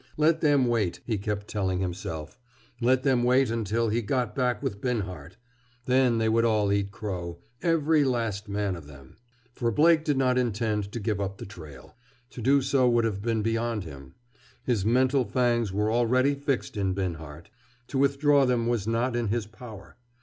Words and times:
Let 0.17 0.41
them 0.41 0.65
wait, 0.65 0.99
he 1.05 1.19
kept 1.19 1.47
telling 1.47 1.79
himself; 1.79 2.39
let 2.81 3.03
them 3.03 3.21
wait 3.23 3.51
until 3.51 3.89
he 3.89 4.01
got 4.01 4.33
back 4.33 4.63
with 4.63 4.81
Binhart! 4.81 5.37
Then 5.85 6.17
they 6.17 6.27
would 6.27 6.43
all 6.43 6.73
eat 6.73 6.89
crow, 6.89 7.37
every 7.61 8.03
last 8.03 8.49
man 8.49 8.75
of 8.75 8.87
them! 8.87 9.17
For 9.53 9.69
Blake 9.69 10.03
did 10.03 10.17
not 10.17 10.39
intend 10.39 10.91
to 10.93 10.99
give 10.99 11.21
up 11.21 11.37
the 11.37 11.45
trail. 11.45 11.95
To 12.31 12.41
do 12.41 12.63
so 12.63 12.89
would 12.89 13.05
have 13.05 13.21
been 13.21 13.43
beyond 13.43 13.83
him. 13.83 14.15
His 14.63 14.83
mental 14.83 15.23
fangs 15.23 15.71
were 15.71 15.91
already 15.91 16.33
fixed 16.33 16.77
in 16.77 16.95
Binhart. 16.95 17.51
To 17.89 17.99
withdraw 17.99 18.47
them 18.47 18.65
was 18.65 18.87
not 18.87 19.15
in 19.15 19.27
his 19.27 19.45
power. 19.45 19.97